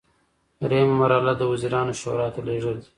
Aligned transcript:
دریمه 0.61 0.95
مرحله 1.01 1.33
د 1.37 1.41
وزیرانو 1.51 1.93
شورا 2.01 2.27
ته 2.33 2.39
لیږل 2.47 2.75
دي. 2.81 2.87